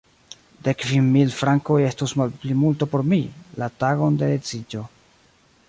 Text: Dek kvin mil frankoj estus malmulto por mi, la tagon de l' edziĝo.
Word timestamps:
Dek 0.67 0.79
kvin 0.83 1.09
mil 1.15 1.33
frankoj 1.41 1.77
estus 1.89 2.15
malmulto 2.21 2.87
por 2.95 3.05
mi, 3.13 3.21
la 3.63 3.69
tagon 3.85 4.19
de 4.23 4.31
l' 4.33 4.39
edziĝo. 4.41 4.83